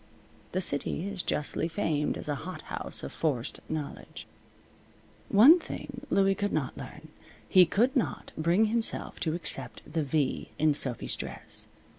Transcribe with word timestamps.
The 0.53 0.61
city 0.61 1.07
is 1.07 1.21
justly 1.21 1.67
famed 1.67 2.17
as 2.17 2.27
a 2.27 2.33
hot 2.41 2.63
house 2.63 3.03
of 3.03 3.13
forced 3.13 3.59
knowledge. 3.69 4.25
One 5.29 5.59
thing 5.59 6.07
Louie 6.09 6.33
could 6.33 6.51
not 6.51 6.75
learn. 6.75 7.09
He 7.47 7.67
could 7.67 7.95
not 7.95 8.31
bring 8.35 8.65
himself 8.65 9.19
to 9.19 9.35
accept 9.35 9.83
the 9.85 10.01
V 10.01 10.49
in 10.57 10.73
Sophy's 10.73 11.15
dress. 11.15 11.67